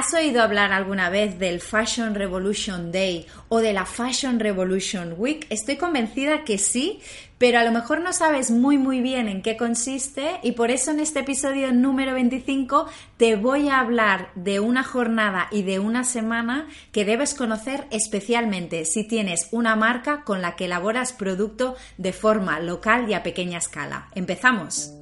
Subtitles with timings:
[0.00, 5.46] ¿Has oído hablar alguna vez del Fashion Revolution Day o de la Fashion Revolution Week?
[5.50, 7.00] Estoy convencida que sí,
[7.36, 10.90] pero a lo mejor no sabes muy muy bien en qué consiste y por eso
[10.90, 12.86] en este episodio número 25
[13.18, 18.86] te voy a hablar de una jornada y de una semana que debes conocer especialmente
[18.86, 23.58] si tienes una marca con la que elaboras producto de forma local y a pequeña
[23.58, 24.08] escala.
[24.14, 24.94] Empezamos.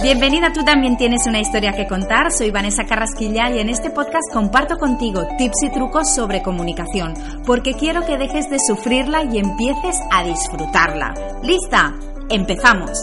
[0.00, 2.30] Bienvenida, tú también tienes una historia que contar.
[2.30, 7.74] Soy Vanessa Carrasquilla y en este podcast comparto contigo tips y trucos sobre comunicación, porque
[7.74, 11.14] quiero que dejes de sufrirla y empieces a disfrutarla.
[11.42, 11.94] ¿Lista?
[12.30, 12.96] ¡Empezamos!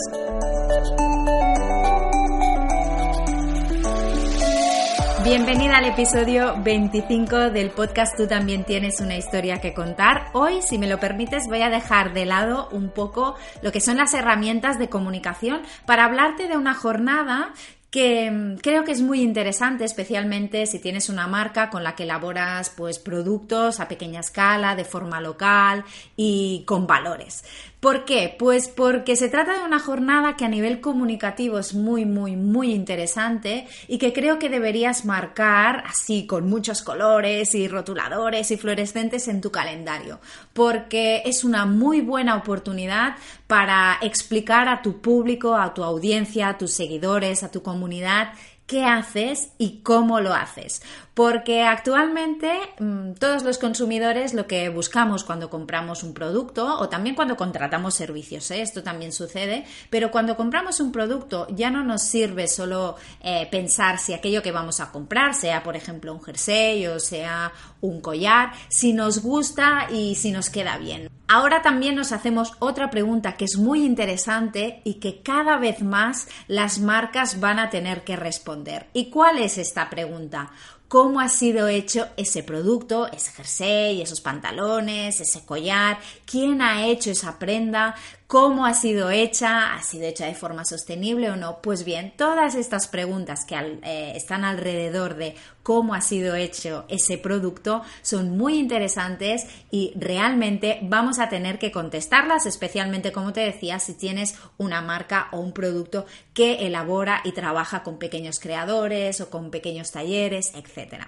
[5.26, 10.30] Bienvenida al episodio 25 del podcast Tú también tienes una historia que contar.
[10.34, 13.98] Hoy, si me lo permites, voy a dejar de lado un poco lo que son
[13.98, 17.54] las herramientas de comunicación para hablarte de una jornada
[17.90, 22.04] que mm, creo que es muy interesante, especialmente si tienes una marca con la que
[22.04, 25.86] elaboras pues, productos a pequeña escala, de forma local
[26.18, 27.46] y con valores.
[27.86, 28.36] ¿Por qué?
[28.40, 32.74] Pues porque se trata de una jornada que a nivel comunicativo es muy, muy, muy
[32.74, 39.28] interesante y que creo que deberías marcar así con muchos colores y rotuladores y fluorescentes
[39.28, 40.20] en tu calendario,
[40.54, 46.58] porque es una muy buena oportunidad para explicar a tu público, a tu audiencia, a
[46.58, 48.30] tus seguidores, a tu comunidad
[48.68, 50.82] qué haces y cómo lo haces.
[51.14, 57.16] Porque actualmente mm, todos los consumidores lo que buscamos cuando compramos un producto o también
[57.16, 58.62] cuando contratamos servicios, ¿eh?
[58.62, 63.98] esto también sucede, pero cuando compramos un producto ya no nos sirve solo eh, pensar
[63.98, 68.52] si aquello que vamos a comprar, sea por ejemplo un jersey o sea un collar,
[68.68, 71.10] si nos gusta y si nos queda bien.
[71.28, 76.28] Ahora también nos hacemos otra pregunta que es muy interesante y que cada vez más
[76.48, 78.55] las marcas van a tener que responder.
[78.94, 80.52] ¿Y cuál es esta pregunta?
[80.88, 87.12] cómo ha sido hecho ese producto, ese jersey, esos pantalones, ese collar, quién ha hecho
[87.12, 87.96] esa prenda,
[88.28, 89.76] ¿Cómo ha sido hecha?
[89.76, 91.62] ¿Ha sido hecha de forma sostenible o no?
[91.62, 97.20] Pues bien, todas estas preguntas que eh, están alrededor de cómo ha sido hecho ese
[97.20, 103.78] producto son muy interesantes y realmente vamos a tener que contestarlas, especialmente como te decía,
[103.78, 109.30] si tienes una marca o un producto que elabora y trabaja con pequeños creadores o
[109.30, 111.06] con pequeños talleres, etc.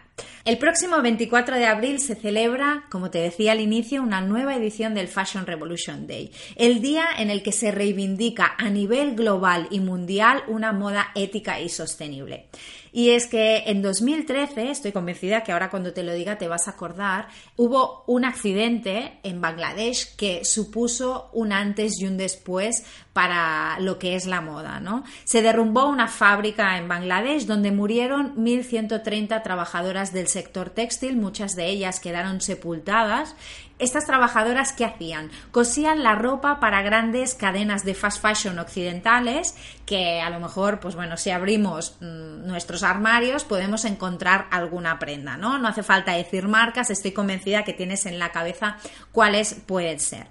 [0.47, 4.93] El próximo 24 de abril se celebra, como te decía al inicio, una nueva edición
[4.93, 9.81] del Fashion Revolution Day, el día en el que se reivindica a nivel global y
[9.81, 12.45] mundial una moda ética y sostenible.
[12.91, 16.67] Y es que en 2013, estoy convencida que ahora cuando te lo diga te vas
[16.67, 23.79] a acordar, hubo un accidente en Bangladesh que supuso un antes y un después para
[23.79, 25.03] lo que es la moda, ¿no?
[25.23, 31.67] Se derrumbó una fábrica en Bangladesh donde murieron 1.130 trabajadoras del sector textil, muchas de
[31.67, 33.35] ellas quedaron sepultadas
[33.79, 35.29] estas trabajadoras, ¿qué hacían?
[35.51, 39.55] Cosían la ropa para grandes cadenas de fast fashion occidentales
[39.85, 45.37] que a lo mejor, pues bueno, si abrimos mm, nuestros armarios podemos encontrar alguna prenda,
[45.37, 45.57] ¿no?
[45.57, 48.77] No hace falta decir marcas, estoy convencida que tienes en la cabeza
[49.11, 50.27] cuáles pueden ser.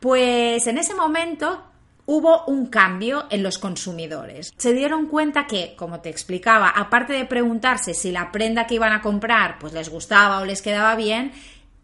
[0.00, 1.62] Pues en ese momento
[2.06, 4.52] hubo un cambio en los consumidores.
[4.56, 8.92] Se dieron cuenta que, como te explicaba, aparte de preguntarse si la prenda que iban
[8.92, 11.32] a comprar pues les gustaba o les quedaba bien,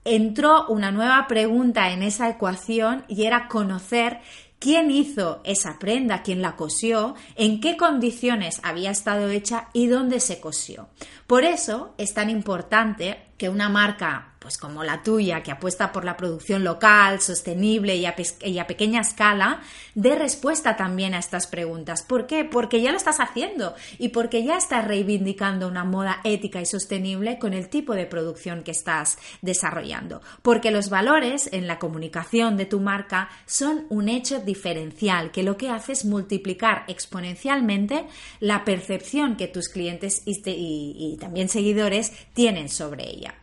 [0.07, 4.21] entró una nueva pregunta en esa ecuación y era conocer
[4.59, 10.21] quién hizo esa prenda, quién la cosió, en qué condiciones había estado hecha y dónde
[10.21, 10.89] se cosió.
[11.27, 16.05] Por eso es tan importante que una marca pues como la tuya, que apuesta por
[16.05, 19.61] la producción local, sostenible y a, pequeña escala,
[19.97, 22.05] dé respuesta también a estas preguntas.
[22.05, 22.45] ¿Por qué?
[22.45, 27.41] Porque ya lo estás haciendo y porque ya estás reivindicando una moda ética y sostenible
[27.41, 30.23] con el tipo de producción que estás desarrollando.
[30.43, 35.57] Porque los valores en la comunicación de tu marca son un hecho diferencial que lo
[35.57, 38.07] que hace es multiplicar exponencialmente
[38.39, 43.35] la percepción que tus clientes y también seguidores tienen sobre ella.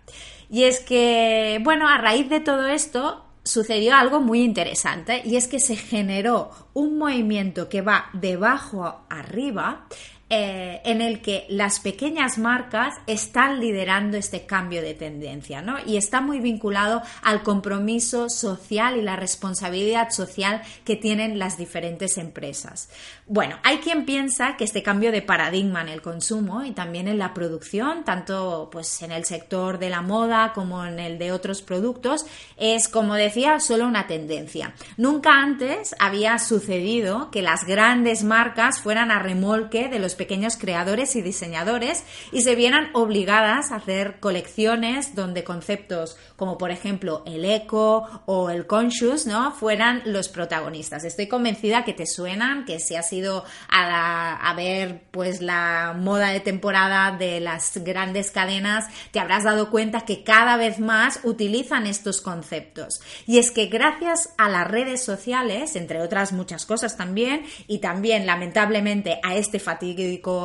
[0.49, 5.47] Y es que, bueno, a raíz de todo esto sucedió algo muy interesante y es
[5.47, 9.85] que se generó un movimiento que va de abajo arriba
[10.35, 15.75] eh, en el que las pequeñas marcas están liderando este cambio de tendencia, ¿no?
[15.85, 22.17] Y está muy vinculado al compromiso social y la responsabilidad social que tienen las diferentes
[22.17, 22.89] empresas.
[23.27, 27.19] Bueno, hay quien piensa que este cambio de paradigma en el consumo y también en
[27.19, 31.61] la producción, tanto pues en el sector de la moda como en el de otros
[31.61, 32.25] productos,
[32.57, 34.73] es como decía, solo una tendencia.
[34.97, 40.15] Nunca antes había sucedido que las grandes marcas fueran a remolque de los
[40.57, 47.23] creadores y diseñadores y se vieran obligadas a hacer colecciones donde conceptos como por ejemplo
[47.25, 49.51] el eco o el conscious, ¿no?
[49.51, 51.03] fueran los protagonistas.
[51.03, 56.39] Estoy convencida que te suenan, que si has ido a, ver pues la moda de
[56.39, 62.21] temporada de las grandes cadenas, te habrás dado cuenta que cada vez más utilizan estos
[62.21, 63.01] conceptos.
[63.25, 68.25] Y es que gracias a las redes sociales, entre otras muchas cosas también, y también
[68.25, 69.59] lamentablemente a este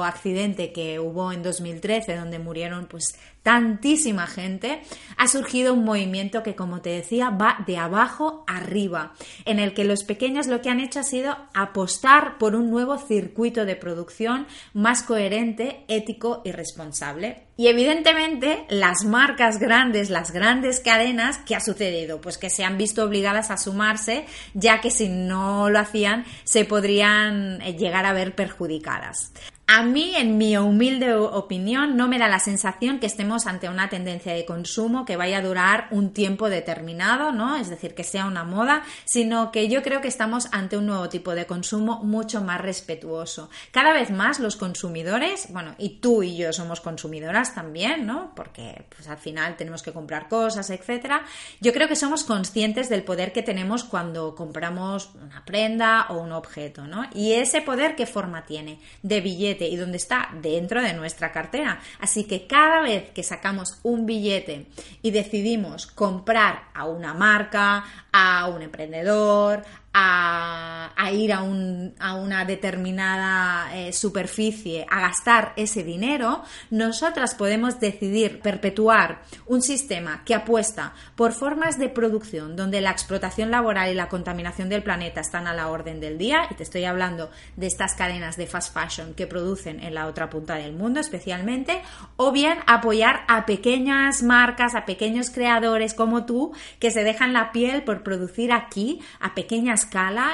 [0.04, 3.14] accidente que hubo en 2013 donde murieron pues
[3.48, 4.82] tantísima gente,
[5.16, 9.14] ha surgido un movimiento que, como te decía, va de abajo arriba,
[9.46, 12.98] en el que los pequeños lo que han hecho ha sido apostar por un nuevo
[12.98, 17.44] circuito de producción más coherente, ético y responsable.
[17.56, 22.20] Y evidentemente las marcas grandes, las grandes cadenas, ¿qué ha sucedido?
[22.20, 26.66] Pues que se han visto obligadas a sumarse, ya que si no lo hacían se
[26.66, 29.32] podrían eh, llegar a ver perjudicadas.
[29.70, 33.90] A mí, en mi humilde opinión, no me da la sensación que estemos ante una
[33.90, 37.54] tendencia de consumo que vaya a durar un tiempo determinado, ¿no?
[37.54, 41.10] Es decir, que sea una moda, sino que yo creo que estamos ante un nuevo
[41.10, 43.50] tipo de consumo mucho más respetuoso.
[43.70, 48.32] Cada vez más los consumidores, bueno, y tú y yo somos consumidoras también, ¿no?
[48.34, 51.26] Porque pues, al final tenemos que comprar cosas, etcétera.
[51.60, 56.32] Yo creo que somos conscientes del poder que tenemos cuando compramos una prenda o un
[56.32, 57.04] objeto, ¿no?
[57.12, 58.80] Y ese poder, ¿qué forma tiene?
[59.02, 61.80] De billete y dónde está dentro de nuestra cartera.
[61.98, 64.66] Así que cada vez que sacamos un billete
[65.02, 69.64] y decidimos comprar a una marca, a un emprendedor,
[70.00, 79.22] a, ir a, una determinada eh, superficie, a gastar ese dinero, nosotras podemos decidir perpetuar
[79.46, 84.68] un sistema que apuesta por formas de producción donde la explotación laboral y la contaminación
[84.68, 88.36] del planeta están a la orden del día, y te estoy hablando de estas cadenas
[88.36, 91.82] de fast fashion que producen en la otra punta del mundo especialmente,
[92.16, 97.50] o bien apoyar a pequeñas marcas, a pequeños creadores como tú, que se dejan la
[97.50, 99.87] piel por producir aquí a pequeñas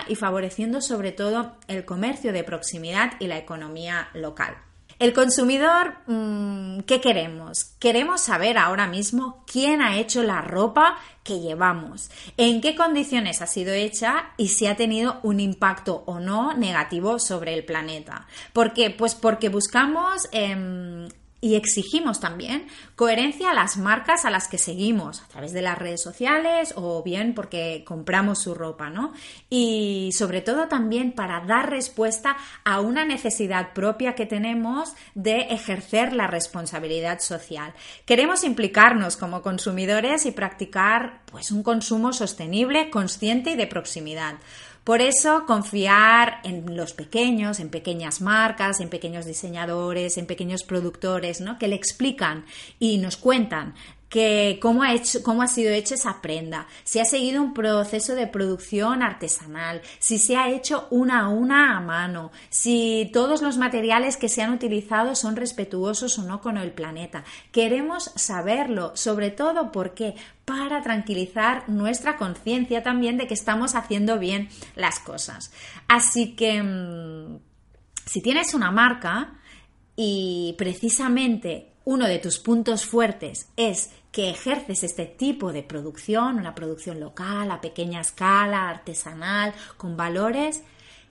[0.08, 4.56] y favoreciendo sobre todo el comercio de proximidad y la economía local.
[4.98, 7.64] El consumidor, mm, ¿qué queremos?
[7.80, 13.46] Queremos saber ahora mismo quién ha hecho la ropa que llevamos, en qué condiciones ha
[13.46, 18.26] sido hecha y si ha tenido un impacto o no negativo sobre el planeta.
[18.52, 18.90] ¿Por qué?
[18.90, 21.08] Pues porque buscamos em,
[21.44, 25.76] y exigimos también coherencia a las marcas a las que seguimos a través de las
[25.76, 29.12] redes sociales o bien porque compramos su ropa, ¿no?
[29.50, 36.14] Y sobre todo también para dar respuesta a una necesidad propia que tenemos de ejercer
[36.14, 37.74] la responsabilidad social.
[38.06, 44.36] Queremos implicarnos como consumidores y practicar pues un consumo sostenible, consciente y de proximidad.
[44.84, 51.40] Por eso, confiar en los pequeños, en pequeñas marcas, en pequeños diseñadores, en pequeños productores,
[51.40, 51.58] ¿no?
[51.58, 52.44] Que le explican
[52.78, 53.74] y nos cuentan
[54.14, 58.14] que cómo ha, hecho, cómo ha sido hecha esa prenda, si ha seguido un proceso
[58.14, 63.56] de producción artesanal, si se ha hecho una a una a mano, si todos los
[63.56, 67.24] materiales que se han utilizado son respetuosos o no con el planeta.
[67.50, 74.48] Queremos saberlo, sobre todo porque para tranquilizar nuestra conciencia también de que estamos haciendo bien
[74.76, 75.50] las cosas.
[75.88, 77.40] Así que mm,
[78.06, 79.40] si tienes una marca
[79.96, 86.54] y precisamente uno de tus puntos fuertes es que ejerces este tipo de producción, una
[86.54, 90.62] producción local, a pequeña escala, artesanal, con valores,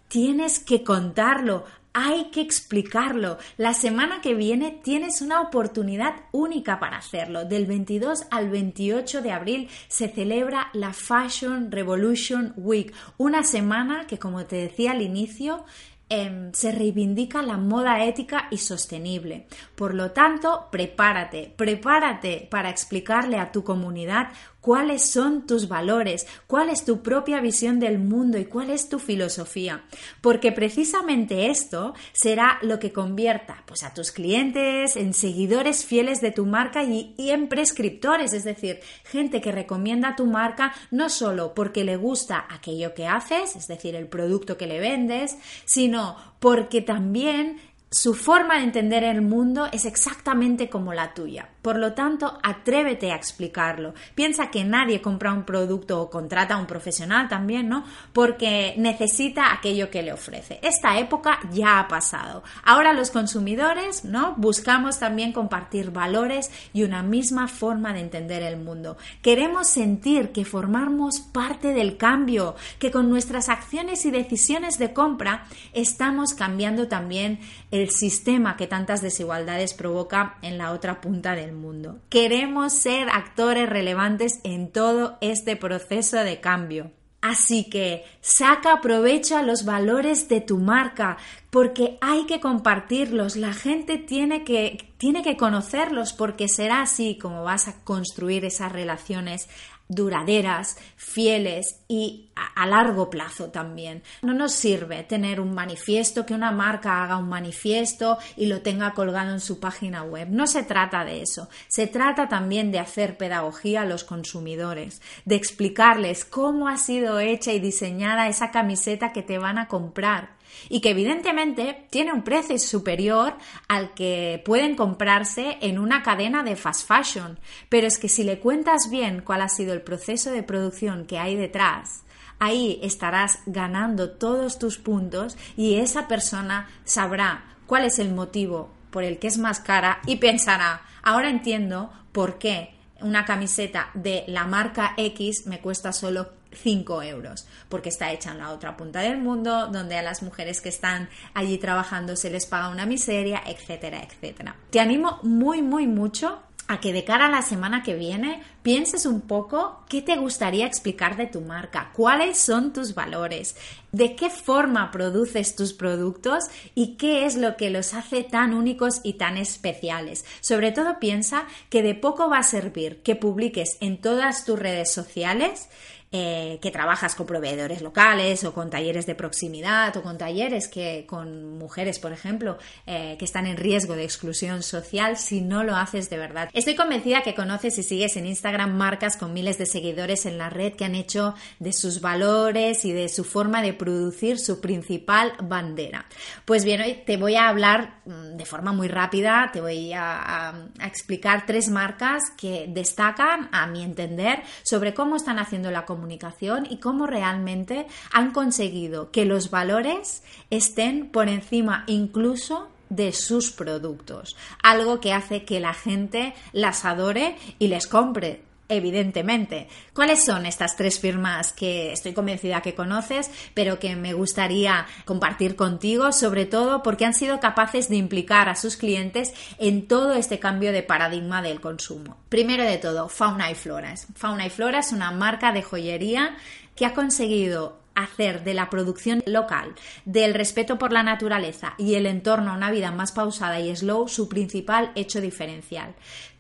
[0.08, 3.40] tienes que contarlo, hay que explicarlo.
[3.58, 7.44] La semana que viene tienes una oportunidad única para hacerlo.
[7.44, 14.18] Del 22 al 28 de abril se celebra la Fashion Revolution Week, una semana que,
[14.18, 15.66] como te decía al inicio,
[16.10, 19.48] Em, se reivindica la moda ética y sostenible.
[19.76, 24.30] Por lo tanto, prepárate, prepárate para explicarle a tu comunidad
[24.64, 28.98] cuáles son tus valores, cuál es tu propia visión del mundo y cuál es tu
[28.98, 29.84] filosofía.
[30.22, 36.32] Porque precisamente esto será lo que convierta pues, a tus clientes en seguidores fieles de
[36.32, 41.84] tu marca y, en prescriptores, es decir, gente que recomienda tu marca no solo porque
[41.84, 47.60] le gusta aquello que haces, es decir, el producto que le vendes, sino porque también
[47.94, 51.48] su forma de entender el mundo es exactamente como la tuya.
[51.62, 53.94] Por lo tanto, atrévete a explicarlo.
[54.16, 57.86] Piensa que nadie compra un producto o contrata a un profesional también, ¿no?
[58.12, 60.60] Porque necesita aquello que le ofrece.
[60.64, 62.42] Esta época ya ha pasado.
[62.66, 64.34] Ahora los consumidores, ¿no?
[64.38, 68.98] Buscamos también compartir valores y una misma forma de entender el mundo.
[69.22, 75.46] Queremos sentir que formamos parte del cambio, que con nuestras acciones y decisiones de compra
[75.74, 82.00] estamos cambiando también el sistema que tantas desigualdades provoca en la otra punta del mundo.
[82.10, 86.92] Queremos ser actores relevantes en todo este proceso de cambio.
[87.24, 91.16] Así que saca provecho a los valores de tu marca
[91.52, 93.38] porque hay que compartirlos.
[93.38, 98.74] La gente tiene que, tiene que conocerlos porque será así como vas a construir esas
[98.74, 99.48] relaciones
[99.96, 104.04] duraderas, fieles y a, largo plazo también.
[104.22, 108.94] No nos sirve tener un manifiesto, que una marca haga un manifiesto y lo tenga
[108.94, 110.30] colgado en su página web.
[110.30, 111.50] No se trata de eso.
[111.68, 117.52] Se trata también de hacer pedagogía a los consumidores, de explicarles cómo ha sido hecha
[117.54, 122.58] y diseñada esa camiseta que te van a comprar y que evidentemente tiene un precio
[122.60, 123.36] superior
[123.68, 127.40] al que pueden comprarse en una cadena de fast fashion.
[127.70, 131.20] Pero es que si le cuentas bien cuál ha sido el proceso de producción que
[131.20, 132.04] hay detrás,
[132.40, 139.04] ahí estarás ganando todos tus puntos y esa persona sabrá cuál es el motivo por
[139.04, 144.46] el que es más cara y pensará, ahora entiendo por qué una camiseta de la
[144.46, 149.18] marca X me cuesta solo 5 euros, porque está hecha en la otra punta del
[149.18, 154.02] mundo, donde a las mujeres que están allí trabajando se les paga una miseria, etcétera,
[154.04, 154.56] etcétera.
[154.70, 159.06] Te animo muy, muy mucho a que de cara a la semana que viene pienses
[159.06, 163.56] un poco qué te gustaría explicar de tu marca, cuáles son tus valores,
[163.92, 169.02] de qué forma produces tus productos y qué es lo que los hace tan únicos
[169.04, 170.26] y tan especiales.
[170.40, 174.92] Sobre todo piensa que de poco va a servir que publiques en todas tus redes
[174.92, 175.70] sociales
[176.16, 181.08] eh, que trabajas con proveedores locales o con talleres de proximidad o con talleres que
[181.08, 185.76] con mujeres, por ejemplo, eh, que están en riesgo de exclusión social si no lo
[185.76, 186.52] haces de verdad.
[186.54, 190.52] Estoy convencida que conoces y sigues en Instagram marcas con miles de seguidores en la
[190.52, 195.34] red que han hecho de sus valores y de su forma de producir su principal
[195.42, 196.06] bandera.
[196.46, 200.54] Pues bien, hoy te voy a hablar mm, de forma muy rápida, te voy a,
[200.84, 206.78] explicar tres marcas que destacan, a mi entender, sobre cómo están haciendo la comunicación y
[206.78, 215.00] cómo realmente han conseguido que los valores estén por encima incluso de sus productos, algo
[215.00, 219.68] que hace que la gente las adore y les compre evidentemente.
[219.94, 225.56] ¿Cuáles son estas tres firmas que estoy convencida que conoces, pero que me gustaría compartir
[225.56, 230.40] contigo, sobre todo porque han sido capaces de implicar a sus clientes en todo este
[230.40, 232.18] cambio de paradigma del consumo?
[232.30, 233.94] Primero de todo, Fauna y Flora.
[234.16, 236.36] Fauna y Flora es una marca de joyería
[236.76, 242.06] que ha conseguido hacer de la producción local, del respeto por la naturaleza y el
[242.06, 245.94] entorno a una vida más pausada y slow su principal hecho diferencial.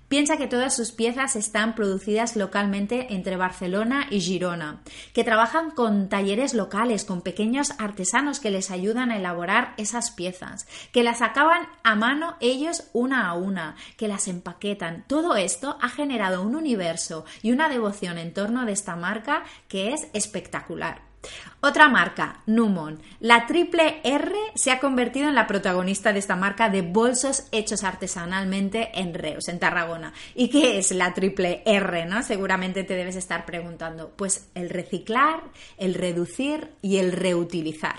[0.07, 4.81] Piensa que todas sus piezas están producidas localmente entre Barcelona y Girona,
[5.13, 10.67] que trabajan con talleres locales, con pequeños artesanos que les ayudan a elaborar esas piezas,
[10.91, 15.05] que las acaban a mano ellos una a una, que las empaquetan.
[15.07, 19.93] Todo esto ha generado un universo y una devoción en torno de esta marca que
[19.93, 21.12] es espectacular.
[21.61, 22.99] Otra marca, Numon.
[23.19, 27.83] La triple R se ha convertido en la protagonista de esta marca de bolsos hechos
[27.83, 30.13] artesanalmente en Reus, en Tarragona.
[30.35, 32.05] ¿Y qué es la triple R?
[32.05, 32.21] ¿no?
[32.23, 34.11] Seguramente te debes estar preguntando.
[34.15, 35.41] Pues el reciclar,
[35.77, 37.95] el reducir y el reutilizar.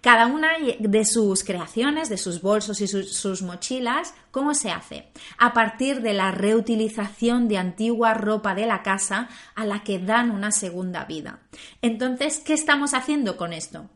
[0.00, 5.08] Cada una de sus creaciones, de sus bolsos y sus, mochilas, ¿cómo se hace?
[5.36, 10.30] A partir de la reutilización de antigua ropa de la casa a la que dan
[10.30, 11.40] una segunda vida.
[11.82, 13.90] Entonces, ¿qué estamos haciendo con esto?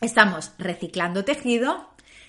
[0.00, 1.88] Estamos reciclando tejido,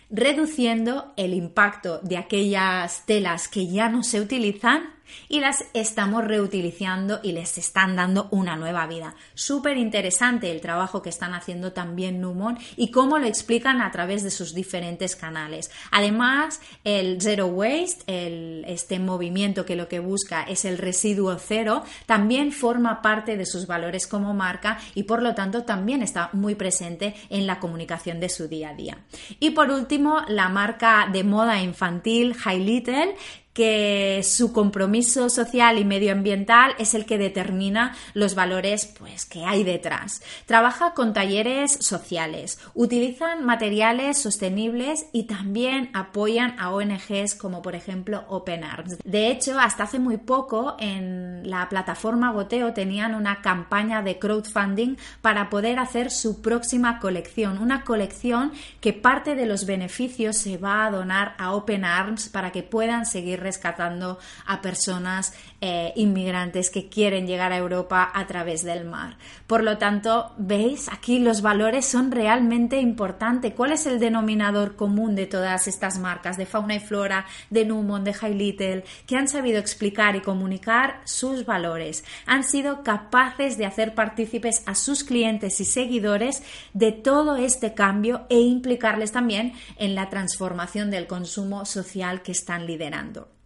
[0.10, 7.20] reduciendo el impacto de aquellas telas que ya no se utilizan y las estamos reutilizando
[7.24, 9.16] y les están dando una nueva vida.
[9.34, 14.24] Súper interesante el trabajo que están haciendo también Numon y cómo lo explican a través
[14.24, 15.72] de sus diferentes canales.
[15.92, 21.84] Además, el Zero Waste, el, este movimiento que lo que busca es el residuo cero,
[22.06, 26.56] también forma parte de sus valores como marca y por lo tanto también está muy
[26.56, 28.98] presente en la comunicación de su día a día.
[29.40, 33.16] Y por último, la marca de moda infantil High Little
[33.60, 39.66] que su compromiso social y medioambiental es el que determina los valores pues, que hay
[39.66, 40.22] detrás.
[40.46, 48.24] Trabaja con talleres sociales, utilizan materiales sostenibles y también apoyan a ONGs como por ejemplo
[48.30, 48.98] Open Arms.
[49.04, 54.96] De hecho, hasta hace muy poco en la plataforma Goteo tenían una campaña de crowdfunding
[55.22, 60.86] para poder hacer su próxima colección, una colección que parte de los beneficios se va
[60.86, 66.88] a donar a Open Arms para que puedan seguir rescatando a personas eh, inmigrantes que
[66.88, 69.18] quieren llegar a Europa a través del mar.
[69.48, 73.56] Por lo tanto, veis, aquí los valores son realmente importantes.
[73.56, 78.04] ¿Cuál es el denominador común de todas estas marcas de fauna y flora, de Numon,
[78.04, 82.04] de High Little, que han sabido explicar y comunicar sus valores?
[82.28, 88.28] Han sido capaces de hacer partícipes a sus clientes y seguidores de todo este cambio
[88.30, 93.39] e implicarles también en la transformación del consumo social que están liderando.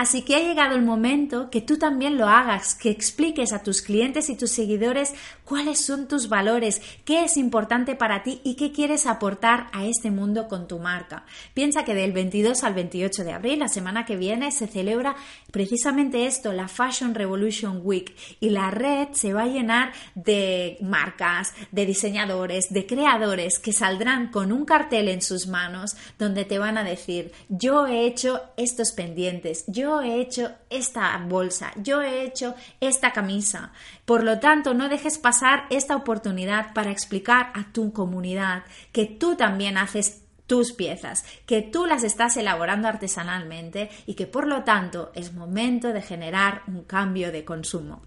[0.00, 3.82] Así que ha llegado el momento que tú también lo hagas, que expliques a tus
[3.82, 5.12] clientes y tus seguidores
[5.44, 10.10] cuáles son tus valores, qué es importante para ti y qué quieres aportar a este
[10.10, 11.26] mundo con tu marca.
[11.52, 15.16] Piensa que del 22 al 28 de abril, la semana que viene, se celebra
[15.50, 21.52] precisamente esto, la Fashion Revolution Week, y la red se va a llenar de marcas,
[21.72, 26.78] de diseñadores, de creadores que saldrán con un cartel en sus manos donde te van
[26.78, 32.54] a decir, yo he hecho estos pendientes, yo he hecho esta bolsa, yo he hecho
[32.80, 33.72] esta camisa.
[34.04, 39.36] Por lo tanto, no dejes pasar esta oportunidad para explicar a tu comunidad que tú
[39.36, 40.19] también haces
[40.50, 45.92] tus piezas, que tú las estás elaborando artesanalmente y que por lo tanto es momento
[45.92, 48.02] de generar un cambio de consumo.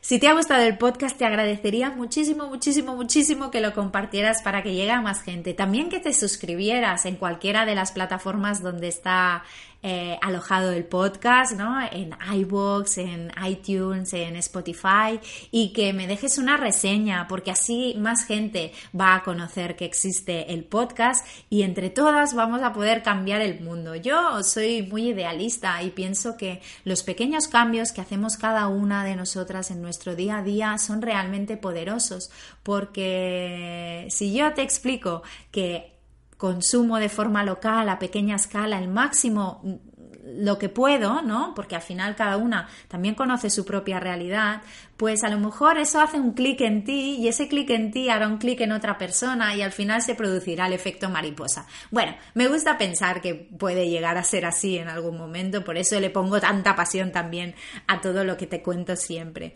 [0.00, 4.62] Si te ha gustado el podcast, te agradecería muchísimo, muchísimo, muchísimo que lo compartieras para
[4.62, 5.52] que llegue a más gente.
[5.52, 9.42] También que te suscribieras en cualquiera de las plataformas donde está
[9.88, 11.80] eh, alojado el podcast, ¿no?
[11.92, 15.20] En iBox, en iTunes, en Spotify
[15.52, 20.52] y que me dejes una reseña porque así más gente va a conocer que existe
[20.52, 23.94] el podcast y entre todas vamos a poder cambiar el mundo.
[23.94, 29.14] Yo soy muy idealista y pienso que los pequeños cambios que hacemos cada una de
[29.14, 32.32] nosotras en nuestro día a día son realmente poderosos
[32.64, 35.95] porque si yo te explico que
[36.36, 39.74] consumo de forma local, a pequeña escala, el máximo mm,
[40.38, 41.52] lo que puedo, ¿no?
[41.54, 44.62] Porque al final cada una también conoce su propia realidad,
[44.96, 48.08] pues a lo mejor eso hace un clic en ti y ese clic en ti
[48.08, 51.66] hará un clic en otra persona y al final se producirá el efecto mariposa.
[51.90, 55.98] Bueno, me gusta pensar que puede llegar a ser así en algún momento, por eso
[56.00, 57.54] le pongo tanta pasión también
[57.86, 59.54] a todo lo que te cuento siempre.